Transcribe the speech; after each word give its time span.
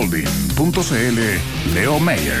Holding.cl 0.00 1.74
Leo 1.74 1.98
Mayer. 1.98 2.40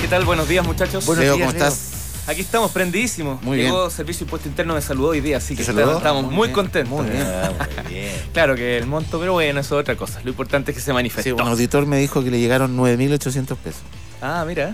¿Qué 0.00 0.08
tal? 0.08 0.24
Buenos 0.24 0.48
días, 0.48 0.66
muchachos. 0.66 1.06
Buenos 1.06 1.24
Leo, 1.24 1.36
días, 1.36 1.46
¿cómo 1.46 1.56
Leo. 1.56 1.68
estás? 1.68 1.90
Aquí 2.26 2.40
estamos 2.40 2.72
prendidísimos. 2.72 3.40
Muy 3.40 3.58
Llegó 3.58 3.82
bien. 3.82 3.90
Servicio 3.96 4.24
Impuesto 4.24 4.48
Interno, 4.48 4.74
me 4.74 4.82
saludó 4.82 5.10
hoy 5.10 5.20
día, 5.20 5.36
así 5.36 5.54
que 5.54 5.62
estamos 5.62 6.24
Muy 6.24 6.34
muy 6.34 6.48
bien, 6.48 6.54
contentos. 6.54 6.92
muy 7.02 7.08
bien. 7.08 7.22
Ah, 7.24 7.52
muy 7.84 7.94
bien. 7.94 8.12
Claro 8.32 8.56
que 8.56 8.78
el 8.78 8.86
monto, 8.86 9.20
pero 9.20 9.32
bueno, 9.34 9.60
eso 9.60 9.76
es 9.78 9.82
otra 9.82 9.94
cosa. 9.94 10.20
Lo 10.24 10.30
importante 10.30 10.72
es 10.72 10.76
que 10.76 10.80
se 10.80 10.86
Sí, 10.86 10.92
manifestó. 10.92 11.36
un 11.36 11.42
auditor 11.42 11.86
me 11.86 11.96
dijo 11.98 12.24
que 12.24 12.32
le 12.32 12.40
llegaron 12.40 12.76
9.800 12.76 13.56
pesos. 13.58 13.82
Ah, 14.22 14.44
mira, 14.46 14.72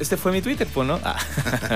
este 0.00 0.16
fue 0.16 0.32
mi 0.32 0.40
Twitter, 0.40 0.66
pues, 0.72 0.88
¿no? 0.88 0.98
Ah. 1.04 1.18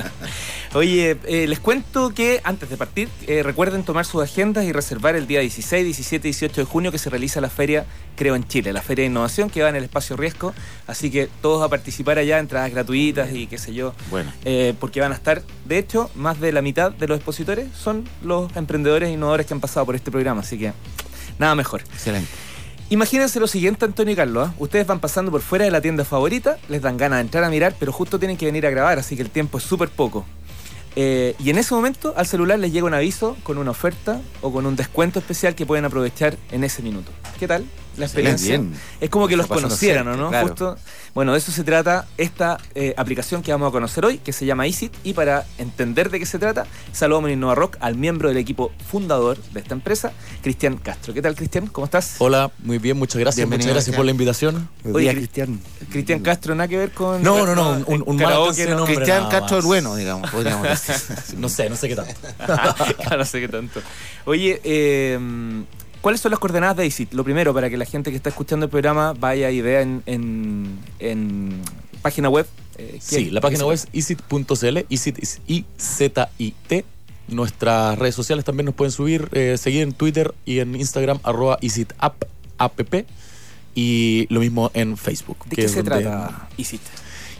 Oye, 0.74 1.18
eh, 1.24 1.46
les 1.46 1.60
cuento 1.60 2.14
que 2.14 2.40
antes 2.42 2.70
de 2.70 2.78
partir, 2.78 3.10
eh, 3.26 3.42
recuerden 3.42 3.84
tomar 3.84 4.06
sus 4.06 4.22
agendas 4.22 4.64
y 4.64 4.72
reservar 4.72 5.14
el 5.14 5.26
día 5.26 5.40
16, 5.40 5.84
17 5.84 6.28
y 6.28 6.32
18 6.32 6.62
de 6.62 6.64
junio 6.64 6.90
que 6.90 6.98
se 6.98 7.10
realiza 7.10 7.42
la 7.42 7.50
feria 7.50 7.84
Creo 8.16 8.34
en 8.34 8.46
Chile, 8.46 8.72
la 8.72 8.80
feria 8.82 9.02
de 9.02 9.10
innovación 9.10 9.50
que 9.50 9.62
va 9.62 9.68
en 9.68 9.76
el 9.76 9.84
espacio 9.84 10.16
Riesgo. 10.16 10.54
Así 10.86 11.10
que 11.10 11.28
todos 11.42 11.62
a 11.62 11.68
participar 11.68 12.18
allá, 12.18 12.38
entradas 12.38 12.70
gratuitas 12.70 13.32
y 13.32 13.46
qué 13.46 13.58
sé 13.58 13.74
yo. 13.74 13.94
Bueno, 14.10 14.32
eh, 14.44 14.74
porque 14.80 15.00
van 15.00 15.12
a 15.12 15.14
estar, 15.14 15.42
de 15.66 15.78
hecho, 15.78 16.10
más 16.14 16.40
de 16.40 16.52
la 16.52 16.62
mitad 16.62 16.92
de 16.92 17.08
los 17.08 17.16
expositores 17.16 17.68
son 17.76 18.08
los 18.22 18.54
emprendedores 18.56 19.10
e 19.10 19.12
innovadores 19.12 19.46
que 19.46 19.54
han 19.54 19.60
pasado 19.60 19.84
por 19.84 19.96
este 19.96 20.10
programa. 20.10 20.40
Así 20.40 20.58
que 20.58 20.72
nada 21.38 21.54
mejor. 21.54 21.82
excelente. 21.82 22.28
Imagínense 22.92 23.40
lo 23.40 23.46
siguiente, 23.46 23.86
Antonio 23.86 24.12
y 24.12 24.16
Carlos. 24.16 24.50
¿ah? 24.50 24.54
Ustedes 24.58 24.86
van 24.86 25.00
pasando 25.00 25.30
por 25.30 25.40
fuera 25.40 25.64
de 25.64 25.70
la 25.70 25.80
tienda 25.80 26.04
favorita, 26.04 26.58
les 26.68 26.82
dan 26.82 26.98
ganas 26.98 27.16
de 27.16 27.20
entrar 27.22 27.42
a 27.42 27.48
mirar, 27.48 27.74
pero 27.80 27.90
justo 27.90 28.18
tienen 28.18 28.36
que 28.36 28.44
venir 28.44 28.66
a 28.66 28.70
grabar, 28.70 28.98
así 28.98 29.16
que 29.16 29.22
el 29.22 29.30
tiempo 29.30 29.56
es 29.56 29.64
súper 29.64 29.88
poco. 29.88 30.26
Eh, 30.94 31.34
y 31.38 31.48
en 31.48 31.56
ese 31.56 31.72
momento 31.72 32.12
al 32.18 32.26
celular 32.26 32.58
les 32.58 32.70
llega 32.70 32.84
un 32.84 32.92
aviso 32.92 33.34
con 33.44 33.56
una 33.56 33.70
oferta 33.70 34.20
o 34.42 34.52
con 34.52 34.66
un 34.66 34.76
descuento 34.76 35.20
especial 35.20 35.54
que 35.54 35.64
pueden 35.64 35.86
aprovechar 35.86 36.36
en 36.50 36.64
ese 36.64 36.82
minuto. 36.82 37.10
¿Qué 37.38 37.48
tal? 37.48 37.64
La 37.96 38.06
experiencia. 38.06 38.56
Bien. 38.58 38.72
Es 39.00 39.10
como 39.10 39.28
que 39.28 39.34
Está 39.34 39.54
los 39.54 39.62
conocieran, 39.62 40.08
¿o 40.08 40.16
no? 40.16 40.28
claro. 40.30 40.48
Justo. 40.48 40.76
Bueno, 41.14 41.32
de 41.32 41.38
eso 41.38 41.52
se 41.52 41.62
trata 41.62 42.06
esta 42.16 42.56
eh, 42.74 42.94
aplicación 42.96 43.42
que 43.42 43.52
vamos 43.52 43.68
a 43.68 43.70
conocer 43.70 44.02
hoy, 44.06 44.16
que 44.16 44.32
se 44.32 44.46
llama 44.46 44.66
Easit. 44.66 44.94
Y 45.04 45.12
para 45.12 45.44
entender 45.58 46.08
de 46.08 46.18
qué 46.18 46.24
se 46.24 46.38
trata, 46.38 46.64
saludamos 46.92 47.28
en 47.28 47.34
Innova 47.38 47.54
Rock 47.54 47.76
al 47.80 47.96
miembro 47.96 48.30
del 48.30 48.38
equipo 48.38 48.72
fundador 48.90 49.36
de 49.52 49.60
esta 49.60 49.74
empresa, 49.74 50.12
Cristian 50.42 50.78
Castro. 50.78 51.12
¿Qué 51.12 51.20
tal, 51.20 51.34
Cristian? 51.34 51.66
¿Cómo 51.66 51.84
estás? 51.84 52.14
Hola, 52.18 52.50
muy 52.60 52.78
bien, 52.78 52.96
muchas 52.96 53.20
gracias. 53.20 53.36
Bienvenido, 53.36 53.66
muchas 53.66 53.74
gracias 53.74 53.96
por 53.96 54.04
la 54.06 54.10
invitación. 54.10 54.68
Oye, 54.90 55.14
Cristian. 55.14 55.60
Cristian 55.90 56.20
Castro, 56.20 56.54
nada 56.54 56.68
que 56.68 56.78
ver 56.78 56.92
con. 56.92 57.22
No, 57.22 57.44
no, 57.44 57.54
no, 57.54 57.84
un- 57.86 58.02
un- 58.06 58.18
karaoke. 58.18 58.66
Cristian 58.86 59.28
Castro 59.28 59.58
más. 59.58 59.66
bueno, 59.66 59.94
digamos, 59.96 60.30
podríamos 60.30 60.62
decir. 60.66 60.94
No 61.36 61.48
sé, 61.50 61.68
no 61.68 61.76
sé 61.76 61.88
qué 61.88 61.96
tal. 61.96 62.06
Claro, 62.46 62.74
no 63.18 63.24
sé 63.26 63.40
qué 63.40 63.48
tanto. 63.48 63.80
Oye, 64.24 64.60
eh, 64.64 65.18
¿cuáles 66.02 66.20
son 66.20 66.30
las 66.30 66.38
coordenadas 66.38 66.76
de 66.76 66.84
ICIT? 66.86 67.14
Lo 67.14 67.24
primero, 67.24 67.54
para 67.54 67.70
que 67.70 67.78
la 67.78 67.86
gente 67.86 68.10
que 68.10 68.16
está 68.16 68.28
escuchando 68.28 68.66
el 68.66 68.70
programa 68.70 69.14
vaya 69.18 69.50
y 69.50 69.62
vea 69.62 69.80
en, 69.80 70.02
en, 70.04 70.78
en 70.98 71.62
página 72.02 72.28
web. 72.28 72.46
eh, 72.76 72.98
Sí, 73.00 73.30
la 73.30 73.40
página 73.40 73.64
web 73.64 73.74
es 73.74 73.88
easit.cl, 73.94 74.78
easit 74.90 75.18
es 75.18 75.40
I-Z-I-T. 75.46 76.84
Nuestras 77.28 77.98
redes 77.98 78.14
sociales 78.14 78.44
también 78.44 78.66
nos 78.66 78.74
pueden 78.74 78.92
subir, 78.92 79.28
eh, 79.32 79.56
seguir 79.56 79.82
en 79.82 79.92
Twitter 79.94 80.34
y 80.44 80.58
en 80.58 80.74
Instagram, 80.74 81.20
arroba 81.22 81.58
app, 81.98 82.84
y 83.74 84.26
lo 84.28 84.40
mismo 84.40 84.70
en 84.74 84.98
Facebook. 84.98 85.38
¿De 85.46 85.56
qué 85.56 85.68
se 85.68 85.82
trata 85.82 86.48
ICIT? 86.58 86.82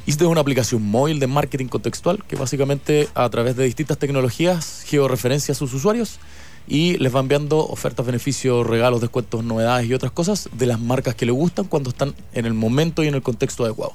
Esto 0.07 0.25
es 0.25 0.31
una 0.31 0.41
aplicación 0.41 0.83
móvil 0.83 1.21
de 1.21 1.27
marketing 1.27 1.67
contextual 1.67 2.25
que 2.27 2.37
básicamente 2.37 3.09
a 3.15 3.29
través 3.29 3.55
de 3.55 3.65
distintas 3.65 3.99
tecnologías 3.99 4.83
georreferencia 4.87 5.53
a 5.53 5.55
sus 5.55 5.75
usuarios 5.75 6.19
y 6.69 6.97
les 6.99 7.15
va 7.15 7.21
enviando 7.21 7.59
ofertas, 7.59 8.07
beneficios, 8.07 8.67
regalos, 8.67 9.01
descuentos, 9.01 9.45
novedades 9.45 9.87
y 9.89 9.95
otras 9.95 10.13
cosas 10.13 10.49
de 10.53 10.67
las 10.67 10.81
marcas 10.81 11.15
que 11.15 11.27
le 11.27 11.33
gustan 11.33 11.67
cuando 11.67 11.91
están 11.91 12.15
en 12.33 12.47
el 12.47 12.55
momento 12.55 13.03
y 13.03 13.09
en 13.09 13.15
el 13.15 13.23
contexto 13.23 13.65
adecuado. 13.65 13.95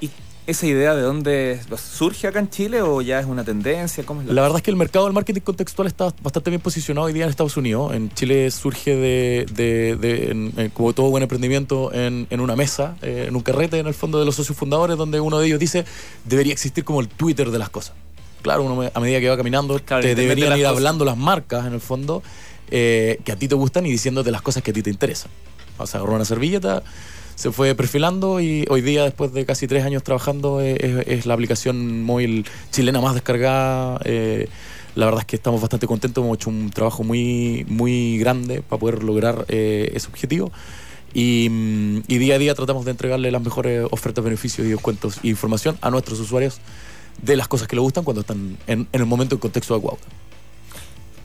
¿Y 0.00 0.10
esa 0.48 0.66
idea 0.66 0.96
de 0.96 1.02
dónde 1.02 1.60
surge 1.76 2.26
acá 2.26 2.40
en 2.40 2.50
Chile 2.50 2.82
o 2.82 3.00
ya 3.00 3.20
es 3.20 3.26
una 3.26 3.44
tendencia? 3.44 4.04
¿Cómo 4.04 4.22
es 4.22 4.26
la, 4.26 4.32
La 4.34 4.42
verdad 4.42 4.56
es 4.56 4.62
que 4.64 4.72
el 4.72 4.76
mercado 4.76 5.04
del 5.04 5.14
marketing 5.14 5.42
contextual 5.42 5.86
está 5.86 6.12
bastante 6.20 6.50
bien 6.50 6.60
posicionado 6.60 7.06
hoy 7.06 7.12
día 7.12 7.22
en 7.24 7.30
Estados 7.30 7.56
Unidos. 7.56 7.94
En 7.94 8.10
Chile 8.12 8.50
surge 8.50 8.96
de, 8.96 9.46
de- 9.54 9.94
de- 9.96 10.30
en- 10.32 10.52
en- 10.56 10.70
como 10.70 10.92
todo 10.94 11.10
buen 11.10 11.22
emprendimiento, 11.22 11.92
en, 11.94 12.26
en 12.30 12.40
una 12.40 12.56
mesa, 12.56 12.96
eh, 13.02 13.26
en 13.28 13.36
un 13.36 13.42
carrete, 13.42 13.78
en 13.78 13.86
el 13.86 13.94
fondo 13.94 14.18
de 14.18 14.24
los 14.24 14.34
socios 14.34 14.58
fundadores, 14.58 14.96
donde 14.96 15.20
uno 15.20 15.38
de 15.38 15.46
ellos 15.46 15.60
dice, 15.60 15.84
debería 16.24 16.52
existir 16.52 16.82
como 16.82 17.00
el 17.00 17.06
Twitter 17.08 17.50
de 17.52 17.58
las 17.60 17.68
cosas. 17.70 17.94
Claro, 18.42 18.64
uno 18.64 18.90
a 18.92 19.00
medida 19.00 19.20
que 19.20 19.28
va 19.28 19.36
caminando, 19.36 19.78
Claro, 19.84 20.02
te 20.02 20.14
deberían 20.14 20.58
ir 20.58 20.66
hablando 20.66 21.04
las 21.04 21.16
marcas, 21.16 21.66
en 21.66 21.72
el 21.74 21.80
fondo, 21.80 22.22
eh, 22.70 23.18
que 23.24 23.32
a 23.32 23.36
ti 23.36 23.48
te 23.48 23.54
gustan 23.54 23.86
y 23.86 23.90
diciéndote 23.90 24.30
las 24.30 24.42
cosas 24.42 24.62
que 24.62 24.70
a 24.72 24.74
ti 24.74 24.82
te 24.82 24.90
interesan. 24.90 25.30
O 25.78 25.86
sea, 25.86 26.00
agarró 26.00 26.16
una 26.16 26.24
servilleta, 26.24 26.82
se 27.34 27.50
fue 27.50 27.74
perfilando 27.74 28.40
y 28.40 28.66
hoy 28.68 28.82
día, 28.82 29.04
después 29.04 29.32
de 29.32 29.46
casi 29.46 29.66
tres 29.66 29.84
años 29.84 30.02
trabajando, 30.02 30.60
eh, 30.60 30.76
es, 31.06 31.18
es 31.20 31.26
la 31.26 31.34
aplicación 31.34 32.02
móvil 32.02 32.44
chilena 32.70 33.00
más 33.00 33.14
descargada. 33.14 34.00
eh, 34.04 34.48
la 34.94 35.06
verdad 35.06 35.20
es 35.20 35.26
que 35.26 35.36
estamos 35.36 35.60
bastante 35.60 35.86
contentos, 35.86 36.22
hemos 36.22 36.36
hecho 36.36 36.50
un 36.50 36.70
trabajo 36.70 37.02
muy, 37.02 37.64
muy 37.68 38.18
grande 38.18 38.60
para 38.62 38.78
poder 38.78 39.02
lograr 39.02 39.46
eh, 39.48 39.90
ese 39.94 40.08
objetivo. 40.08 40.52
Y, 41.14 41.48
mm, 41.50 42.02
y 42.08 42.18
día 42.18 42.34
a 42.34 42.38
día 42.38 42.54
tratamos 42.54 42.84
de 42.84 42.90
entregarle 42.90 43.30
las 43.30 43.42
mejores 43.42 43.86
ofertas, 43.90 44.22
beneficios 44.24 44.66
y 44.66 44.70
descuentos 44.70 45.18
e 45.22 45.28
información 45.28 45.78
a 45.80 45.90
nuestros 45.90 46.20
usuarios 46.20 46.60
de 47.20 47.36
las 47.36 47.48
cosas 47.48 47.68
que 47.68 47.76
les 47.76 47.82
gustan 47.82 48.04
cuando 48.04 48.20
están 48.22 48.56
en, 48.66 48.88
en 48.92 49.00
el 49.00 49.06
momento 49.06 49.34
y 49.34 49.38
contexto 49.38 49.74
adecuado. 49.74 49.98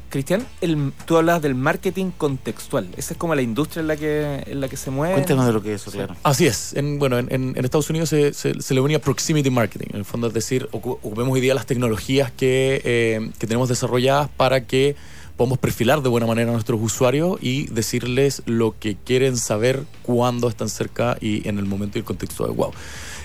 Cristian, 0.09 0.47
el- 0.61 0.93
tú 1.05 1.17
hablas 1.17 1.41
del 1.41 1.53
marketing 1.53 2.11
contextual. 2.17 2.87
Esa 2.95 3.13
es 3.13 3.17
como 3.19 3.35
la 3.35 3.41
industria 3.41 3.81
en 3.81 3.87
la 3.87 3.97
que, 3.97 4.41
en 4.47 4.61
la 4.61 4.69
que 4.69 4.77
se 4.77 4.89
mueve. 4.89 5.15
Cuéntanos 5.15 5.45
de 5.45 5.51
lo 5.51 5.61
que 5.61 5.73
es 5.73 5.81
eso, 5.81 5.91
claro. 5.91 6.15
Así 6.23 6.47
es. 6.47 6.73
En, 6.75 6.97
bueno, 6.97 7.17
en, 7.19 7.27
en- 7.29 7.57
en 7.57 7.65
Estados 7.65 7.89
Unidos 7.89 8.07
se, 8.07 8.33
se- 8.33 8.61
se 8.61 8.73
le 8.73 8.79
unía 8.79 9.01
proximity 9.01 9.49
marketing. 9.49 9.87
En 9.89 9.97
el 9.97 10.05
fondo, 10.05 10.27
es 10.27 10.33
decir, 10.33 10.69
ocu- 10.71 10.97
ocupemos 11.03 11.33
hoy 11.33 11.41
día 11.41 11.53
las 11.53 11.65
tecnologías 11.65 12.31
que, 12.31 12.81
eh, 12.85 13.31
que 13.37 13.47
tenemos 13.47 13.67
desarrolladas 13.67 14.29
para 14.29 14.63
que 14.65 14.95
podamos 15.35 15.57
perfilar 15.59 16.01
de 16.01 16.07
buena 16.09 16.25
manera 16.25 16.49
a 16.51 16.53
nuestros 16.53 16.79
usuarios 16.81 17.37
y 17.41 17.67
decirles 17.67 18.43
lo 18.45 18.75
que 18.79 18.95
quieren 18.95 19.35
saber 19.37 19.83
cuando 20.03 20.47
están 20.47 20.69
cerca 20.69 21.17
y 21.19 21.47
en 21.49 21.59
el 21.59 21.65
momento 21.65 21.97
y 21.97 21.99
el 21.99 22.05
contexto 22.05 22.45
adecuado. 22.45 22.71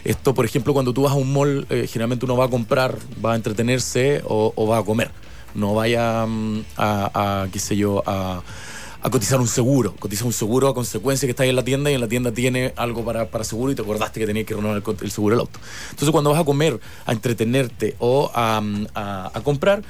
Esto, 0.04 0.34
por 0.34 0.44
ejemplo, 0.44 0.72
cuando 0.72 0.92
tú 0.92 1.02
vas 1.02 1.12
a 1.12 1.16
un 1.16 1.32
mall, 1.32 1.66
eh, 1.70 1.86
generalmente 1.86 2.24
uno 2.24 2.36
va 2.36 2.46
a 2.46 2.48
comprar, 2.48 2.98
va 3.24 3.34
a 3.34 3.36
entretenerse 3.36 4.22
o, 4.26 4.66
va 4.66 4.78
a 4.78 4.84
comer. 4.84 5.10
No 5.54 5.74
vaya 5.74 6.26
mm, 6.26 6.64
a, 6.76 7.42
a, 7.42 7.48
qué 7.50 7.58
sé 7.58 7.76
yo, 7.76 8.02
a, 8.04 8.42
cotizar 9.10 9.40
un 9.40 9.46
seguro. 9.46 9.94
Cotiza 9.96 10.24
un 10.24 10.32
seguro 10.32 10.68
a 10.68 10.74
consecuencia 10.74 11.26
que 11.26 11.30
estás 11.30 11.46
en 11.46 11.54
la 11.54 11.64
tienda 11.64 11.90
y 11.90 11.94
en 11.94 12.00
la 12.00 12.08
tienda 12.08 12.32
tiene 12.32 12.72
algo 12.76 13.04
para, 13.04 13.30
para 13.30 13.44
seguro 13.44 13.70
y 13.70 13.74
te 13.74 13.82
acordaste 13.82 14.18
que 14.18 14.26
tenías 14.26 14.46
que 14.46 14.54
renovar 14.54 14.82
el, 15.02 15.10
seguro 15.10 15.36
del 15.36 15.40
auto. 15.40 15.60
Entonces 15.90 16.10
cuando 16.10 16.30
vas 16.30 16.40
a 16.40 16.44
comer, 16.44 16.80
a 17.06 17.12
entretenerte 17.12 17.94
o 17.98 18.30
a, 18.34 18.60
mm, 18.60 18.86
comprar 19.44 19.82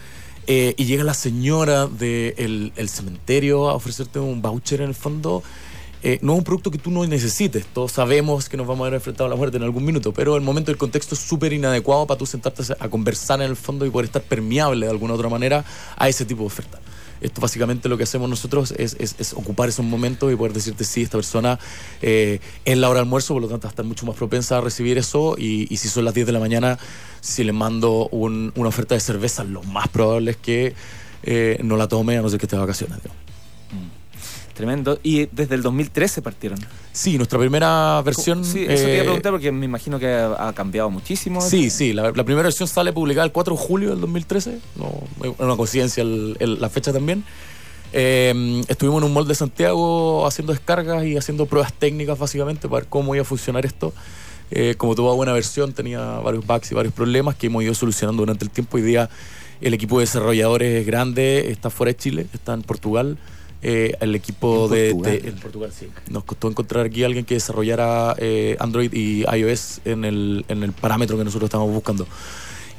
eh, 0.47 0.75
y 0.77 0.85
llega 0.87 1.05
la 1.05 1.15
señora 1.15 1.87
del 1.87 2.73
el 2.77 2.89
cementerio 2.89 3.71
a 3.71 3.75
ofrecerte 3.75 4.19
un 4.19 4.43
voucher 4.43 4.81
en 4.81 4.89
el 4.89 4.95
fondo, 4.95 5.43
eh, 6.03 6.19
no 6.23 6.33
es 6.33 6.39
un 6.39 6.45
producto 6.45 6.71
que 6.71 6.79
tú 6.79 6.91
no 6.91 7.07
necesites. 7.07 7.65
Todos 7.67 7.93
sabemos 7.93 8.49
que 8.49 8.57
nos 8.57 8.67
vamos 8.67 8.83
a 8.83 8.91
ver 8.91 8.95
enfrentados 8.95 9.29
a 9.29 9.31
la 9.31 9.37
muerte 9.37 9.57
en 9.57 9.63
algún 9.63 9.85
minuto, 9.85 10.13
pero 10.13 10.37
el 10.37 10.43
momento 10.43 10.71
el 10.71 10.77
contexto 10.77 11.15
es 11.15 11.21
súper 11.21 11.53
inadecuado 11.53 12.07
para 12.07 12.19
tú 12.19 12.27
sentarte 12.27 12.63
a 12.79 12.89
conversar 12.89 13.41
en 13.41 13.49
el 13.51 13.57
fondo 13.57 13.87
y 13.87 13.91
poder 13.91 14.07
estar 14.07 14.23
permeable 14.23 14.87
de 14.87 14.93
alguna 14.93 15.15
otra 15.15 15.29
manera 15.29 15.65
a 15.97 16.09
ese 16.09 16.25
tipo 16.25 16.41
de 16.43 16.47
oferta. 16.47 16.81
Esto 17.21 17.41
básicamente 17.41 17.89
lo 17.89 17.97
que 17.97 18.03
hacemos 18.03 18.29
nosotros 18.29 18.73
es, 18.77 18.97
ocupar 19.37 19.69
esos 19.69 19.85
momentos 19.85 20.33
y 20.33 20.35
poder 20.35 20.53
decirte, 20.53 20.83
sí, 20.83 21.03
esta 21.03 21.19
persona 21.19 21.57
eh, 22.01 22.41
es 22.65 22.77
la 22.77 22.89
hora 22.89 22.99
de 22.99 23.03
almuerzo, 23.05 23.35
por 23.35 23.43
lo 23.43 23.49
tanto 23.49 23.67
va 23.67 23.69
a 23.69 23.73
estar 23.75 23.85
mucho 23.85 24.05
más 24.07 24.17
propensa 24.17 24.59
a 24.59 24.61
recibir 24.61 24.99
eso 24.99 25.37
y, 25.39 25.69
si 25.77 25.89
son 25.89 26.05
las 26.05 26.15
10 26.15 26.27
de 26.27 26.33
la 26.33 26.41
mañana, 26.41 26.81
si 27.21 27.45
le 27.45 27.53
mando 27.53 28.09
un- 28.09 28.53
una 28.57 28.69
oferta 28.71 28.97
de 28.97 29.01
cerveza, 29.01 29.45
lo 29.45 29.63
más 29.63 29.87
probable 29.87 30.33
es 30.33 30.37
que 30.37 30.75
eh, 31.23 31.61
no 31.63 31.77
la 31.77 31.87
tome 31.87 32.19
a 32.19 32.23
no 32.23 32.29
ser 32.29 32.41
que 32.41 32.47
esté 32.47 32.57
de 32.57 32.61
vacaciones. 32.61 32.99
digamos. 33.01 33.22
Tremendo. 34.55 34.99
Y 35.03 35.27
desde 35.33 35.55
el 35.55 35.63
2013 35.63 36.21
partieron. 36.23 36.59
Sí, 36.93 37.17
nuestra 37.17 37.39
primera 37.39 38.03
versión... 38.05 38.45
Sí, 38.45 38.65
eso 38.69 38.85
te 38.85 38.91
iba 38.93 38.93
a 38.93 38.97
eh, 38.97 39.03
preguntar 39.05 39.33
porque 39.33 39.51
me 39.51 39.65
imagino 39.65 39.99
que 39.99 40.09
ha, 40.09 40.49
ha 40.49 40.53
cambiado 40.53 40.91
muchísimo. 40.91 41.41
Sí, 41.41 41.71
sí, 41.71 41.93
la, 41.93 42.13
la 42.13 42.25
primera 42.25 42.43
versión 42.45 42.69
sale 42.69 42.93
publicada 42.93 43.25
el 43.25 43.33
4 43.33 43.55
de 43.57 43.61
julio 43.61 43.91
del 43.91 44.01
2013, 44.01 44.59
no, 44.77 44.93
es 45.25 45.33
una 45.39 45.57
coincidencia 45.57 46.03
el- 46.03 46.37
el- 46.39 46.61
la 46.61 46.69
fecha 46.69 46.93
también. 46.93 47.25
Eh, 47.95 48.63
estuvimos 48.69 49.03
en 49.03 49.09
un 49.09 49.15
mall 49.15 49.29
de 49.29 49.35
Santiago 49.35 50.27
haciendo 50.27 50.53
descargas 50.53 51.05
y 51.05 51.17
haciendo 51.17 51.47
pruebas 51.47 51.73
técnicas 51.75 52.19
básicamente 52.19 52.69
para 52.69 52.81
ver 52.83 52.89
cómo 52.89 53.15
iba 53.15 53.23
a 53.23 53.25
funcionar 53.27 53.67
esto. 53.67 53.93
Eh, 54.51 54.75
como 54.77 54.95
toda 54.95 55.15
buena 55.15 55.33
versión 55.33 55.73
tenía 55.73 56.01
varios 56.19 56.47
bugs 56.47 56.71
y 56.73 56.75
varios 56.75 56.93
problemas 56.95 57.37
que 57.37 57.47
hemos 57.47 57.63
ido 57.63 57.75
solucionando 57.75 58.23
durante 58.23 58.45
el 58.45 58.51
tiempo. 58.51 58.77
Hoy 58.77 58.83
día 58.83 59.09
el 59.61 59.75
equipo 59.75 59.99
de 59.99 60.03
desarrolladores 60.05 60.81
es 60.81 60.87
grande, 60.87 61.51
está 61.51 61.71
fuera 61.71 61.93
de 61.93 61.97
Chile, 61.97 62.27
está 62.35 62.53
en 62.55 62.63
Portugal. 62.63 63.17
Eh, 63.65 63.97
el 64.01 64.15
equipo 64.17 64.65
¿En 64.67 64.73
de, 64.73 64.91
Portugal? 64.91 65.23
de- 65.23 65.29
en 65.29 65.35
Portugal, 65.37 65.73
sí. 65.79 65.89
Nos 66.11 66.25
costó 66.25 66.49
encontrar 66.49 66.85
aquí 66.87 67.03
a 67.05 67.07
alguien 67.07 67.25
que 67.25 67.35
desarrollara 67.35 68.15
eh, 68.19 68.57
Android 68.59 68.93
y 68.93 69.23
iOS 69.23 69.81
en 69.85 70.05
el, 70.05 70.45
en 70.49 70.63
el 70.65 70.73
parámetro 70.73 71.17
que 71.17 71.25
nosotros 71.25 71.47
estamos 71.49 71.71
buscando. 71.73 72.07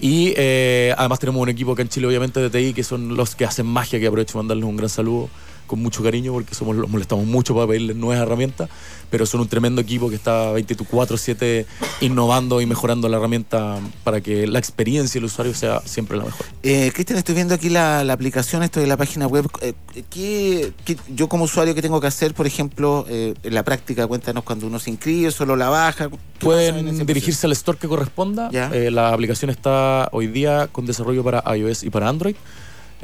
Y 0.01 0.33
eh, 0.35 0.94
además 0.97 1.19
tenemos 1.19 1.41
un 1.41 1.47
equipo 1.50 1.71
acá 1.71 1.81
en 1.83 1.88
Chile, 1.89 2.07
obviamente, 2.07 2.41
de 2.41 2.50
TI, 2.50 2.74
que 2.74 2.83
son 2.83 3.15
los 3.15 3.35
que 3.35 3.45
hacen 3.45 3.65
magia, 3.65 4.00
que 4.00 4.07
aprovecho 4.07 4.33
de 4.33 4.38
mandarles 4.39 4.65
un 4.65 4.75
gran 4.75 4.89
saludo. 4.89 5.30
Con 5.68 5.81
mucho 5.81 6.04
cariño 6.04 6.33
porque 6.33 6.54
somos 6.56 6.75
los 6.75 6.89
molestamos 6.89 7.25
mucho 7.25 7.54
para 7.56 7.68
pedirles 7.68 7.95
nuevas 7.95 8.21
herramientas, 8.25 8.69
pero 9.10 9.25
son 9.25 9.42
un 9.42 9.48
tremendo 9.48 9.81
equipo 9.81 10.10
que 10.10 10.15
está 10.15 10.51
24/7 10.54 11.65
innovando 12.01 12.62
y 12.62 12.65
mejorando 12.65 13.07
la 13.10 13.18
herramienta 13.18 13.80
para 14.04 14.21
que 14.21 14.48
la 14.48 14.60
experiencia 14.60 15.19
del 15.19 15.25
usuario 15.25 15.54
sea 15.54 15.81
siempre 15.86 16.18
la 16.18 16.25
mejor. 16.25 16.45
Eh, 16.63 16.92
Cristian, 16.94 17.18
estoy 17.19 17.36
viendo 17.36 17.54
aquí 17.56 17.69
la, 17.69 18.04
la 18.04 18.13
aplicación, 18.13 18.63
esto 18.63 18.80
de 18.80 18.88
la 18.88 18.98
página 18.98 19.27
web. 19.27 19.48
Eh, 19.62 19.74
¿qué, 20.10 20.71
qué- 20.86 20.98
yo 21.15 21.27
como 21.30 21.45
usuario, 21.45 21.75
qué 21.75 21.81
tengo 21.81 22.00
que 22.01 22.07
hacer, 22.07 22.33
por 22.33 22.48
ejemplo, 22.48 23.06
eh, 23.09 23.33
en 23.44 23.54
la 23.54 23.63
práctica? 23.63 24.07
Cuéntanos 24.07 24.44
cuando 24.44 24.68
uno 24.68 24.80
se 24.80 24.89
inscribe, 24.89 25.31
solo 25.31 25.56
la 25.56 25.69
baja. 25.69 26.09
¿Qué 26.09 26.18
pasa 26.48 26.68
en 26.68 26.88
ese 26.88 26.95
Pueden 26.95 27.06
dirigirse 27.06 27.45
al 27.48 27.51
store 27.54 27.77
que 27.77 27.88
corresponda. 27.88 28.50
Eh, 28.51 28.92
la 28.92 29.13
aplicación 29.13 29.50
está 29.50 30.09
hoy 30.12 30.27
día 30.27 30.68
con 30.71 30.86
desarrollo 30.86 31.24
para 31.24 31.44
iOS 31.56 31.83
y 31.83 31.89
para 31.89 32.09
Android. 32.09 32.36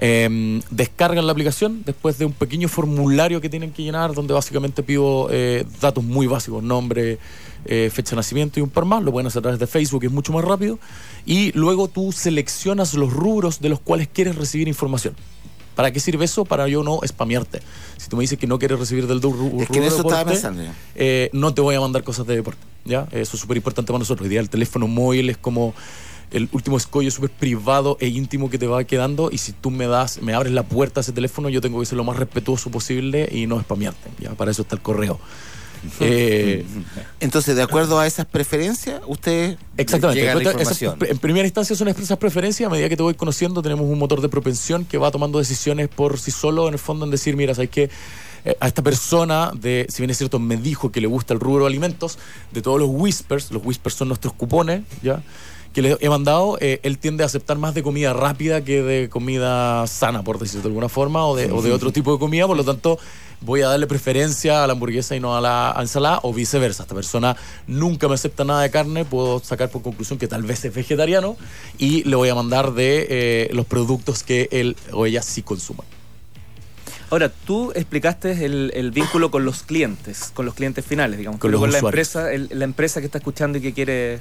Eh, 0.01 0.62
descargan 0.72 1.25
la 1.25 1.31
aplicación 1.34 1.84
después 1.86 2.18
de 2.18 2.25
un 2.25 2.31
pequeño 2.31 2.69
formulario 2.69 3.42
que 3.42 3.50
tienen 3.50 3.72
que 3.72 3.84
llenar 3.84 4.13
donde 4.13 4.34
básicamente 4.34 4.81
pido 4.81 5.28
eh, 5.30 5.66
datos 5.81 6.04
muy 6.04 6.25
básicos, 6.25 6.63
nombre, 6.63 7.18
eh, 7.66 7.90
fecha 7.94 8.12
de 8.12 8.16
nacimiento 8.18 8.60
y 8.60 8.63
un 8.63 8.69
par 8.69 8.86
más. 8.86 9.04
Lo 9.04 9.12
pueden 9.12 9.28
hacer 9.28 9.40
a 9.40 9.44
través 9.44 9.60
de 9.60 9.68
Facebook, 9.68 10.06
es 10.06 10.12
mucho 10.12 10.31
más 10.31 10.46
rápido. 10.46 10.80
Y 11.25 11.51
luego 11.51 11.90
tú 11.90 12.12
seleccionas 12.13 12.94
los 12.94 13.12
rubros 13.12 13.60
de 13.60 13.69
los 13.69 13.80
cuales 13.81 14.07
quieres 14.07 14.36
recibir 14.38 14.68
información. 14.69 15.16
¿Para 15.75 15.92
qué 15.92 16.00
sirve 16.00 16.25
eso? 16.25 16.44
Para 16.46 16.68
yo 16.68 16.84
no 16.84 17.00
spamearte. 17.06 17.62
Si 17.98 18.10
tú 18.10 18.18
me 18.18 18.22
dices 18.22 18.38
que 18.38 18.48
no 18.48 18.60
quieres 18.60 18.80
recibir 18.80 19.07
del 19.07 19.22
rubro 19.22 19.62
Es 19.63 19.69
que 19.69 19.78
en 19.78 19.84
eso 19.86 19.98
estaba 19.98 20.19
deporte, 20.19 20.34
pensando. 20.34 20.63
yo. 20.63 20.69
eh, 20.96 21.30
no 21.34 21.54
te 21.54 21.62
voy 21.62 21.75
a 21.75 21.80
mandar 21.80 22.04
cosas 22.04 22.25
de 22.28 22.36
deporte. 22.36 22.60
¿ya? 22.86 23.07
Eso 23.12 23.36
es 23.36 23.42
súper 23.42 23.56
importante 23.57 23.88
para 23.92 24.00
nosotros. 24.00 24.24
Hoy 24.25 24.30
día 24.30 24.42
el 24.42 24.50
teléfono 24.50 24.88
móvil 24.88 25.30
es 25.30 25.38
como 25.38 25.74
el 26.31 26.47
último 26.51 26.77
escollo 26.77 27.09
súper 27.11 27.29
privado 27.31 27.97
e 27.99 28.07
íntimo 28.07 28.49
que 28.49 28.57
te 28.57 28.67
va 28.67 28.83
quedando 28.83 29.29
y 29.31 29.37
si 29.39 29.51
tú 29.53 29.71
me 29.71 29.87
das, 29.87 30.21
me 30.21 30.33
abres 30.33 30.51
la 30.53 30.63
puerta 30.63 30.99
a 30.99 31.01
ese 31.01 31.11
teléfono, 31.11 31.49
yo 31.49 31.61
tengo 31.61 31.79
que 31.79 31.85
ser 31.85 31.97
lo 31.97 32.03
más 32.03 32.17
respetuoso 32.17 32.69
posible 32.71 33.27
y 33.31 33.47
no 33.47 33.59
spamearte. 33.59 34.09
¿ya? 34.19 34.31
Para 34.31 34.51
eso 34.51 34.61
está 34.63 34.75
el 34.75 34.81
correo. 34.81 35.19
Eh, 36.01 36.65
Entonces, 37.21 37.55
de 37.55 37.61
acuerdo 37.61 37.99
a 37.99 38.05
esas 38.05 38.25
preferencias, 38.25 39.01
usted 39.07 39.57
Exactamente. 39.77 40.19
Llega 40.19 40.33
la 40.35 40.39
Entonces, 40.41 40.61
información. 40.61 40.95
esas- 40.97 41.09
en 41.11 41.17
primera 41.19 41.45
instancia 41.47 41.73
son 41.73 41.87
esas 41.87 42.17
preferencias. 42.17 42.67
A 42.67 42.69
medida 42.69 42.89
que 42.89 42.97
te 42.97 43.03
voy 43.03 43.13
conociendo, 43.13 43.61
tenemos 43.61 43.85
un 43.85 43.97
motor 43.97 44.19
de 44.19 44.27
propensión 44.27 44.83
que 44.83 44.97
va 44.97 45.09
tomando 45.09 45.39
decisiones 45.39 45.87
por 45.87 46.19
sí 46.19 46.31
solo, 46.31 46.67
en 46.67 46.73
el 46.73 46.79
fondo, 46.81 47.05
en 47.05 47.11
decir, 47.11 47.37
mira, 47.37 47.55
¿sabes 47.55 47.69
qué? 47.69 47.89
Eh, 48.43 48.57
a 48.59 48.67
esta 48.67 48.81
persona, 48.81 49.51
de, 49.55 49.85
si 49.89 50.01
bien 50.01 50.09
es 50.09 50.17
cierto, 50.17 50.37
me 50.37 50.57
dijo 50.57 50.91
que 50.91 50.99
le 50.99 51.07
gusta 51.07 51.33
el 51.33 51.39
rubro 51.39 51.63
de 51.63 51.67
alimentos, 51.69 52.17
de 52.51 52.61
todos 52.61 52.77
los 52.77 52.89
whispers, 52.91 53.49
los 53.51 53.61
whispers 53.65 53.95
son 53.95 54.09
nuestros 54.09 54.33
cupones, 54.33 54.83
¿ya? 55.01 55.21
Que 55.81 55.87
le 55.87 55.97
he 56.01 56.09
mandado, 56.09 56.57
eh, 56.59 56.81
él 56.83 56.97
tiende 56.97 57.23
a 57.23 57.27
aceptar 57.27 57.57
más 57.57 57.73
de 57.73 57.83
comida 57.83 58.11
rápida 58.11 58.61
que 58.65 58.83
de 58.83 59.07
comida 59.09 59.87
sana, 59.87 60.23
por 60.23 60.37
decirlo 60.37 60.63
de 60.63 60.67
alguna 60.67 60.89
forma, 60.89 61.25
o 61.25 61.37
de, 61.37 61.49
o 61.51 61.61
de 61.61 61.71
otro 61.71 61.93
tipo 61.93 62.11
de 62.11 62.19
comida, 62.19 62.45
por 62.47 62.57
lo 62.57 62.65
tanto 62.65 62.99
voy 63.39 63.61
a 63.61 63.69
darle 63.69 63.87
preferencia 63.87 64.61
a 64.61 64.67
la 64.67 64.73
hamburguesa 64.73 65.15
y 65.15 65.21
no 65.21 65.37
a 65.37 65.39
la 65.39 65.73
ensalada, 65.79 66.19
o 66.23 66.33
viceversa. 66.33 66.83
Esta 66.83 66.95
persona 66.95 67.37
nunca 67.65 68.09
me 68.09 68.15
acepta 68.15 68.43
nada 68.43 68.61
de 68.63 68.71
carne, 68.71 69.05
puedo 69.05 69.39
sacar 69.39 69.69
por 69.69 69.81
conclusión 69.81 70.19
que 70.19 70.27
tal 70.27 70.43
vez 70.43 70.65
es 70.65 70.73
vegetariano, 70.75 71.37
y 71.77 72.03
le 72.03 72.17
voy 72.17 72.27
a 72.27 72.35
mandar 72.35 72.73
de 72.73 73.07
eh, 73.09 73.49
los 73.53 73.65
productos 73.65 74.23
que 74.23 74.49
él 74.51 74.75
o 74.91 75.05
ella 75.05 75.21
sí 75.21 75.43
consuman. 75.43 75.85
Ahora, 77.11 77.29
tú 77.29 77.71
explicaste 77.73 78.45
el, 78.45 78.71
el 78.75 78.91
vínculo 78.91 79.31
con 79.31 79.43
los 79.45 79.63
clientes, 79.63 80.31
con 80.33 80.45
los 80.45 80.53
clientes 80.53 80.85
finales, 80.85 81.17
digamos, 81.17 81.39
Con 81.39 81.51
la 81.71 81.79
empresa, 81.79 82.31
el- 82.33 82.49
la 82.51 82.65
empresa 82.65 82.99
que 82.99 83.05
está 83.07 83.17
escuchando 83.17 83.57
y 83.57 83.61
que 83.61 83.73
quiere 83.73 84.15
eh, 84.15 84.19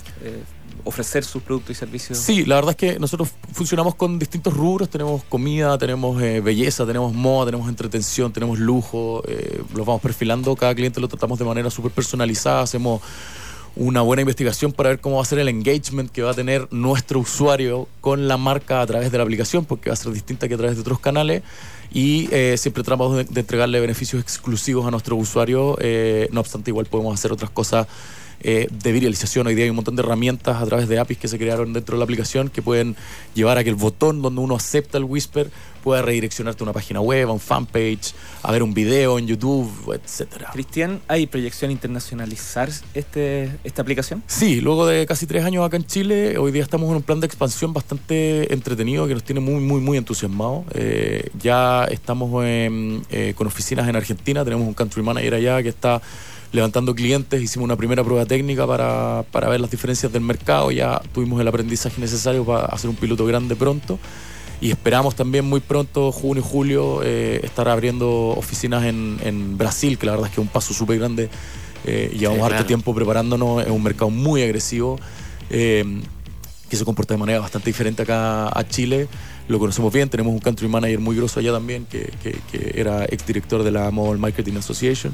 ofrecer 0.88 1.22
sus 1.22 1.42
productos 1.42 1.76
y 1.76 1.78
servicios. 1.78 2.18
Sí, 2.18 2.44
la 2.44 2.56
verdad 2.56 2.70
es 2.70 2.76
que 2.76 2.98
nosotros 2.98 3.28
funcionamos 3.52 3.94
con 3.94 4.18
distintos 4.18 4.54
rubros. 4.54 4.88
Tenemos 4.88 5.22
comida, 5.24 5.76
tenemos 5.76 6.20
eh, 6.22 6.40
belleza, 6.40 6.86
tenemos 6.86 7.12
moda, 7.12 7.46
tenemos 7.46 7.68
entretención, 7.68 8.32
tenemos 8.32 8.58
lujo. 8.58 9.22
eh, 9.28 9.62
los 9.74 9.86
vamos 9.86 10.00
perfilando. 10.00 10.56
Cada 10.56 10.74
cliente 10.74 11.00
lo 11.00 11.08
tratamos 11.08 11.38
de 11.38 11.44
manera 11.44 11.70
súper 11.70 11.92
personalizada. 11.92 12.62
Hacemos 12.62 13.02
una 13.76 14.00
buena 14.00 14.22
investigación 14.22 14.72
para 14.72 14.88
ver 14.88 15.00
cómo 15.00 15.16
va 15.16 15.22
a 15.22 15.26
ser 15.26 15.38
el 15.38 15.48
engagement 15.48 16.10
que 16.10 16.22
va 16.22 16.30
a 16.30 16.34
tener 16.34 16.66
nuestro 16.72 17.20
usuario 17.20 17.86
con 18.00 18.26
la 18.26 18.36
marca 18.36 18.80
a 18.80 18.86
través 18.86 19.12
de 19.12 19.18
la 19.18 19.24
aplicación, 19.24 19.66
porque 19.66 19.90
va 19.90 19.94
a 19.94 19.96
ser 19.96 20.12
distinta 20.12 20.48
que 20.48 20.54
a 20.54 20.56
través 20.56 20.76
de 20.76 20.80
otros 20.80 21.00
canales. 21.00 21.42
Y 21.92 22.28
eh, 22.32 22.56
siempre 22.58 22.82
tratamos 22.82 23.14
de, 23.14 23.40
entregarle 23.40 23.78
beneficios 23.80 24.22
exclusivos 24.22 24.86
a 24.86 24.90
nuestro 24.90 25.16
usuario. 25.16 25.76
eh, 25.80 26.28
no 26.32 26.40
obstante, 26.40 26.70
igual 26.70 26.86
podemos 26.86 27.14
hacer 27.14 27.30
otras 27.30 27.50
cosas 27.50 27.86
eh, 28.40 28.68
de 28.70 28.92
viralización. 28.92 29.46
Hoy 29.46 29.54
día 29.54 29.64
hay 29.64 29.70
un 29.70 29.76
montón 29.76 29.96
de 29.96 30.02
herramientas 30.02 30.62
a 30.62 30.66
través 30.66 30.88
de 30.88 30.98
APIs 30.98 31.18
que 31.18 31.28
se 31.28 31.38
crearon 31.38 31.72
dentro 31.72 31.96
de 31.96 31.98
la 31.98 32.04
aplicación 32.04 32.48
que 32.48 32.62
pueden 32.62 32.96
llevar 33.34 33.58
a 33.58 33.64
que 33.64 33.70
el 33.70 33.76
botón 33.76 34.22
donde 34.22 34.40
uno 34.40 34.56
acepta 34.56 34.98
el 34.98 35.04
Whisper 35.04 35.50
pueda 35.82 36.02
redireccionarte 36.02 36.62
a 36.62 36.64
una 36.64 36.72
página 36.72 37.00
web, 37.00 37.28
a 37.28 37.32
un 37.32 37.40
fanpage, 37.40 38.12
a 38.42 38.52
ver 38.52 38.62
un 38.62 38.74
video 38.74 39.18
en 39.18 39.26
YouTube, 39.26 39.70
etcétera. 39.94 40.50
Cristian, 40.52 41.00
¿hay 41.08 41.26
proyección 41.26 41.70
internacionalizar 41.70 42.68
este, 42.94 43.50
esta 43.64 43.82
aplicación? 43.82 44.22
Sí, 44.26 44.60
luego 44.60 44.86
de 44.86 45.06
casi 45.06 45.26
tres 45.26 45.44
años 45.44 45.64
acá 45.64 45.76
en 45.76 45.86
Chile, 45.86 46.36
hoy 46.38 46.52
día 46.52 46.62
estamos 46.62 46.90
en 46.90 46.96
un 46.96 47.02
plan 47.02 47.20
de 47.20 47.26
expansión 47.26 47.72
bastante 47.72 48.52
entretenido 48.52 49.06
que 49.06 49.14
nos 49.14 49.24
tiene 49.24 49.40
muy, 49.40 49.60
muy, 49.60 49.80
muy 49.80 49.98
entusiasmados. 49.98 50.64
Eh, 50.74 51.30
ya 51.40 51.84
estamos 51.86 52.44
en, 52.44 53.02
eh, 53.10 53.32
con 53.36 53.46
oficinas 53.46 53.88
en 53.88 53.96
Argentina, 53.96 54.44
tenemos 54.44 54.66
un 54.66 54.74
country 54.74 55.02
manager 55.02 55.34
allá 55.34 55.62
que 55.62 55.70
está 55.70 56.02
levantando 56.52 56.94
clientes, 56.94 57.42
hicimos 57.42 57.64
una 57.64 57.76
primera 57.76 58.02
prueba 58.02 58.24
técnica 58.26 58.66
para, 58.66 59.24
para 59.30 59.48
ver 59.48 59.60
las 59.60 59.70
diferencias 59.70 60.12
del 60.12 60.22
mercado, 60.22 60.70
ya 60.70 61.00
tuvimos 61.12 61.40
el 61.40 61.48
aprendizaje 61.48 62.00
necesario 62.00 62.44
para 62.44 62.66
hacer 62.66 62.88
un 62.88 62.96
piloto 62.96 63.26
grande 63.26 63.56
pronto. 63.56 63.98
Y 64.60 64.70
esperamos 64.72 65.14
también 65.14 65.44
muy 65.44 65.60
pronto, 65.60 66.10
junio, 66.10 66.42
julio, 66.42 67.00
eh, 67.04 67.40
estar 67.44 67.68
abriendo 67.68 68.30
oficinas 68.30 68.84
en, 68.84 69.18
en 69.22 69.56
Brasil, 69.56 69.98
que 69.98 70.06
la 70.06 70.12
verdad 70.12 70.26
es 70.26 70.34
que 70.34 70.40
es 70.40 70.44
un 70.44 70.52
paso 70.52 70.74
súper 70.74 70.98
grande. 70.98 71.28
Eh, 71.84 72.10
llevamos 72.18 72.38
Sí, 72.38 72.42
harto 72.42 72.54
claro. 72.56 72.66
tiempo 72.66 72.92
preparándonos, 72.92 73.64
es 73.64 73.70
un 73.70 73.82
mercado 73.84 74.10
muy 74.10 74.42
agresivo, 74.42 74.98
eh, 75.50 75.84
que 76.68 76.76
se 76.76 76.84
comporta 76.84 77.14
de 77.14 77.18
manera 77.18 77.38
bastante 77.38 77.70
diferente 77.70 78.02
acá 78.02 78.48
a 78.48 78.66
Chile. 78.66 79.06
Lo 79.48 79.58
conocemos 79.58 79.92
bien, 79.92 80.08
tenemos 80.10 80.32
un 80.32 80.40
country 80.40 80.68
manager 80.68 80.98
muy 81.00 81.16
grosso 81.16 81.40
allá 81.40 81.52
también, 81.52 81.86
que, 81.86 82.12
que- 82.22 82.38
que 82.52 82.78
era 82.80 83.04
exdirector 83.06 83.62
de 83.62 83.70
la 83.70 83.90
Mobile 83.90 84.18
Marketing 84.20 84.54
Association. 84.58 85.12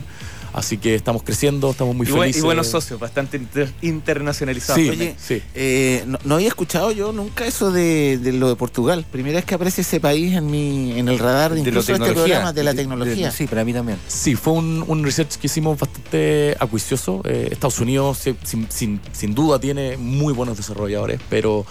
Así 0.52 0.78
que 0.78 0.94
estamos 0.94 1.24
creciendo, 1.24 1.70
estamos 1.72 1.96
muy 1.96 2.06
y, 2.06 2.10
buen- 2.10 2.20
y 2.20 2.22
felices. 2.32 2.42
buenos 2.44 2.66
socios, 2.68 3.00
bastante 3.00 3.36
inter- 3.38 3.72
internacionalizados. 3.82 4.80
Sí. 4.82 4.88
Oye, 4.88 5.14
sí. 5.18 5.42
Eh, 5.54 6.04
no, 6.06 6.18
no 6.24 6.34
había 6.36 6.46
escuchado 6.48 6.92
yo 6.92 7.12
nunca 7.12 7.44
eso 7.46 7.72
de, 7.72 8.18
de 8.18 8.32
lo 8.32 8.48
de 8.48 8.56
Portugal. 8.56 9.04
Primera 9.10 9.36
vez 9.36 9.44
que 9.44 9.54
aparece 9.56 9.80
ese 9.80 9.98
país 9.98 10.34
en 10.34 10.46
mi 10.50 10.96
en 10.98 11.08
el 11.08 11.18
radar 11.18 11.50
de 11.54 11.62
De 11.62 11.68
incluso 11.70 11.92
este 11.92 12.04
programa 12.12 12.52
de 12.52 12.62
la 12.62 12.72
De- 12.72 12.76
tecnología. 12.82 13.26
de- 13.26 13.32
sí, 13.32 13.46
para 13.48 13.64
mí 13.64 13.72
también. 13.72 13.98
Sí, 14.06 14.36
fue 14.36 14.52
un, 14.52 14.84
un 14.86 15.02
research 15.04 15.36
que 15.38 15.46
hicimos 15.48 15.78
bastante 15.78 16.56
acuicioso. 16.60 17.20
Eh, 17.24 17.48
Estados 17.50 17.80
Unidos 17.80 18.18
sin, 18.44 18.68
sin- 18.70 19.00
sin 19.12 19.34
duda 19.34 19.58
tiene 19.58 19.96
muy 19.96 20.32
buenos 20.32 20.56
desarrolladores, 20.56 21.20
pero, 21.28 21.66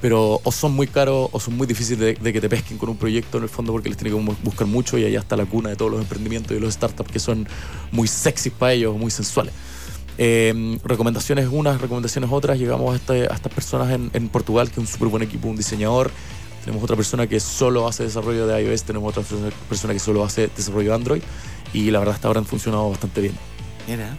pero 0.00 0.40
o 0.44 0.52
son 0.52 0.72
muy 0.72 0.86
caros 0.86 1.28
o 1.32 1.40
son 1.40 1.56
muy 1.56 1.66
difíciles 1.66 1.98
de, 1.98 2.14
de 2.14 2.32
que 2.32 2.40
te 2.40 2.48
pesquen 2.48 2.78
con 2.78 2.88
un 2.88 2.96
proyecto 2.96 3.38
en 3.38 3.44
el 3.44 3.48
fondo 3.48 3.72
porque 3.72 3.88
les 3.88 3.98
tiene 3.98 4.16
que 4.16 4.34
buscar 4.42 4.66
mucho 4.66 4.96
y 4.98 5.04
allá 5.04 5.18
está 5.20 5.36
la 5.36 5.44
cuna 5.46 5.70
de 5.70 5.76
todos 5.76 5.90
los 5.90 6.00
emprendimientos 6.00 6.56
y 6.56 6.60
los 6.60 6.74
startups 6.74 7.10
que 7.10 7.18
son 7.18 7.48
muy 7.90 8.06
sexy 8.08 8.50
para 8.50 8.72
ellos, 8.74 8.96
muy 8.96 9.10
sensuales. 9.10 9.52
Eh, 10.20 10.78
recomendaciones 10.84 11.48
unas, 11.50 11.80
recomendaciones 11.80 12.30
otras. 12.32 12.58
Llegamos 12.58 12.92
a, 12.92 12.96
este- 12.96 13.32
a 13.32 13.34
estas 13.34 13.52
personas 13.52 13.90
en, 13.92 14.10
en 14.14 14.28
Portugal, 14.28 14.66
que 14.68 14.72
es 14.74 14.78
un 14.78 14.86
súper 14.86 15.08
buen 15.08 15.22
equipo, 15.22 15.48
un 15.48 15.56
diseñador. 15.56 16.10
Tenemos 16.64 16.82
otra 16.82 16.96
persona 16.96 17.26
que 17.26 17.38
solo 17.40 17.86
hace 17.86 18.02
desarrollo 18.02 18.46
de 18.46 18.62
iOS, 18.62 18.82
tenemos 18.82 19.16
otra 19.16 19.22
persona 19.68 19.92
que 19.94 20.00
solo 20.00 20.24
hace 20.24 20.48
desarrollo 20.56 20.90
de 20.90 20.94
Android. 20.94 21.22
Y 21.72 21.90
la 21.90 22.00
verdad 22.00 22.16
hasta 22.16 22.28
ahora 22.28 22.40
han 22.40 22.46
funcionado 22.46 22.90
bastante 22.90 23.20
bien. 23.20 23.34
Mira, 23.86 24.16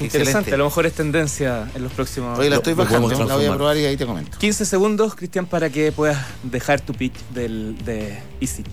Interesante, 0.00 0.30
excelente. 0.30 0.54
a 0.54 0.58
lo 0.58 0.64
mejor 0.64 0.86
es 0.86 0.92
tendencia 0.94 1.70
en 1.74 1.82
los 1.82 1.92
próximos... 1.92 2.38
Oye, 2.38 2.50
la 2.50 2.56
estoy 2.56 2.74
lo 2.74 2.84
bajando, 2.84 3.08
la 3.24 3.36
voy 3.36 3.44
a 3.44 3.54
probar 3.54 3.76
y 3.76 3.84
ahí 3.84 3.96
te 3.96 4.06
comento. 4.06 4.38
15 4.38 4.64
segundos, 4.64 5.14
Cristian, 5.14 5.46
para 5.46 5.70
que 5.70 5.92
puedas 5.92 6.18
dejar 6.42 6.80
tu 6.80 6.94
pitch 6.94 7.14
del, 7.34 7.76
de 7.84 8.18
Easy. 8.40 8.64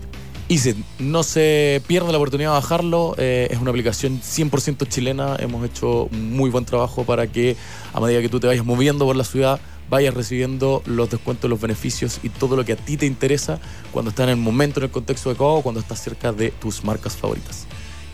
Easy, 0.49 0.81
no 0.99 1.23
se 1.23 1.81
pierda 1.87 2.09
la 2.11 2.17
oportunidad 2.17 2.51
de 2.51 2.55
bajarlo. 2.55 3.15
eh, 3.17 3.49
es 3.51 3.59
una 3.59 3.71
aplicación 3.71 4.21
100% 4.21 4.87
chilena. 4.87 5.35
Hemos 5.39 5.65
hecho 5.65 6.07
muy 6.11 6.49
buen 6.49 6.63
trabajo 6.63 7.03
para 7.03 7.27
que 7.27 7.57
a 7.93 7.99
medida 7.99 8.21
que 8.21 8.29
tú 8.29 8.39
te 8.39 8.47
vayas 8.47 8.65
moviendo 8.65 9.05
por 9.05 9.17
la 9.17 9.25
ciudad, 9.25 9.59
vayas 9.89 10.13
recibiendo 10.13 10.81
los 10.85 11.09
descuentos, 11.09 11.49
los 11.49 11.59
beneficios 11.59 12.19
y 12.23 12.29
todo 12.29 12.55
lo 12.55 12.63
que 12.63 12.73
a 12.73 12.75
ti 12.77 12.95
te 12.95 13.05
interesa 13.05 13.59
cuando 13.91 14.09
estás 14.09 14.23
en 14.25 14.29
el 14.29 14.37
momento, 14.37 14.79
en 14.79 14.85
el 14.85 14.91
contexto 14.91 15.29
adecuado, 15.29 15.55
o 15.55 15.61
cuando 15.61 15.81
estás 15.81 16.01
cerca 16.01 16.31
de 16.31 16.51
tus 16.51 16.83
marcas 16.85 17.17
favoritas. 17.17 17.65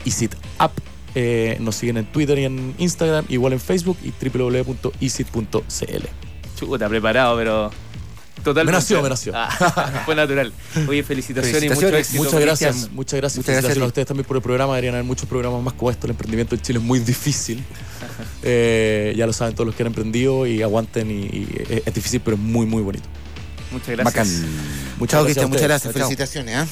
Easy 0.04 0.28
App. 0.58 0.72
Eh, 1.14 1.56
nos 1.60 1.76
siguen 1.76 1.98
en 1.98 2.06
Twitter 2.06 2.38
y 2.38 2.44
en 2.44 2.74
Instagram, 2.78 3.24
igual 3.28 3.52
en 3.52 3.60
Facebook 3.60 3.96
y 4.02 4.12
www.easy.cl. 4.26 6.04
Chuta, 6.58 6.88
preparado, 6.88 7.36
pero... 7.36 7.70
Totalmente. 8.42 8.72
Me 8.72 8.78
nació, 8.78 9.02
me 9.02 9.08
nació. 9.08 9.32
Ah, 9.34 10.02
fue 10.04 10.14
natural. 10.14 10.52
Oye, 10.86 11.02
felicitaciones, 11.02 11.62
y 11.62 11.68
mucho 11.70 11.88
éxito. 11.96 12.24
Muchas 12.24 12.40
gracias, 12.40 12.90
muchas 12.90 13.16
gracias. 13.18 13.36
Muchas 13.36 13.46
gracias 13.46 13.46
Felicitaciones 13.46 13.82
a 13.82 13.86
ustedes 13.86 14.06
también 14.08 14.26
por 14.26 14.36
el 14.36 14.42
programa. 14.42 14.74
Deberían 14.74 14.94
haber 14.96 15.06
muchos 15.06 15.26
programas 15.26 15.62
más 15.62 15.72
como 15.72 15.90
esto. 15.90 16.06
El 16.06 16.10
emprendimiento 16.10 16.54
en 16.54 16.60
Chile 16.60 16.78
es 16.78 16.84
muy 16.84 16.98
difícil. 16.98 17.62
Eh, 18.46 19.14
ya 19.16 19.26
lo 19.26 19.32
saben 19.32 19.54
todos 19.54 19.66
los 19.66 19.74
que 19.74 19.82
han 19.82 19.86
emprendido 19.86 20.46
y 20.46 20.60
aguanten. 20.60 21.10
Y, 21.10 21.14
y 21.14 21.48
es, 21.70 21.82
es 21.86 21.94
difícil, 21.94 22.20
pero 22.20 22.36
es 22.36 22.42
muy, 22.42 22.66
muy 22.66 22.82
bonito. 22.82 23.08
Muchas 23.72 23.88
gracias. 23.88 24.04
Bacán. 24.04 24.26
Muchas 24.98 25.10
Chao, 25.10 25.24
gracias 25.24 25.24
Cristian, 25.24 25.48
muchas 25.50 25.62
gracias. 25.62 25.92
Felicitaciones. 25.92 26.56
¿ah? 26.56 26.66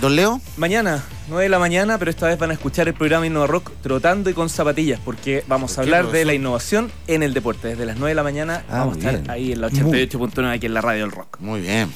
Don 0.00 0.16
Leo, 0.16 0.40
Mañana, 0.58 1.02
9 1.28 1.44
de 1.44 1.48
la 1.48 1.58
mañana, 1.58 1.96
pero 1.98 2.10
esta 2.10 2.26
vez 2.26 2.38
van 2.38 2.50
a 2.50 2.54
escuchar 2.54 2.88
el 2.88 2.94
programa 2.94 3.26
Innova 3.26 3.46
Rock 3.46 3.70
trotando 3.82 4.28
y 4.28 4.34
con 4.34 4.50
zapatillas, 4.50 5.00
porque 5.02 5.44
vamos 5.48 5.72
a 5.72 5.76
¿Por 5.76 5.84
qué, 5.86 5.96
hablar 5.96 6.12
de 6.12 6.24
la 6.26 6.34
innovación 6.34 6.90
en 7.06 7.22
el 7.22 7.32
deporte. 7.32 7.68
Desde 7.68 7.86
las 7.86 7.96
9 7.96 8.10
de 8.10 8.14
la 8.14 8.22
mañana 8.22 8.64
Ah, 8.68 8.80
vamos 8.80 8.96
a 8.96 8.98
estar 8.98 9.14
bien. 9.20 9.30
ahí 9.30 9.52
en 9.52 9.60
la 9.62 9.68
88.9 9.68 10.52
aquí 10.54 10.66
en 10.66 10.74
la 10.74 10.80
radio 10.82 11.02
del 11.02 11.12
rock. 11.12 11.38
muy 11.40 11.60
bien. 11.60 11.90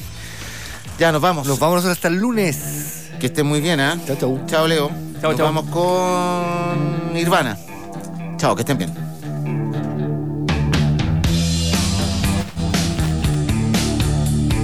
Ya 0.98 1.12
nos 1.12 1.20
vamos. 1.20 1.46
Nos 1.46 1.58
vamos 1.58 1.84
hasta 1.84 2.08
el 2.08 2.14
lunes. 2.16 3.10
Que 3.20 3.26
estén 3.26 3.46
muy 3.46 3.60
bien, 3.60 3.78
¿ah? 3.80 3.98
Chao, 4.06 4.16
chau. 4.16 4.40
Chao, 4.46 4.66
Leo. 4.66 4.88
Chao, 5.20 5.30
nos 5.32 5.36
chao. 5.36 5.46
vamos 5.52 5.64
con 5.70 7.12
Nirvana. 7.12 7.58
Chao, 8.38 8.54
que 8.56 8.62
estén 8.62 8.78
bien. 8.78 9.07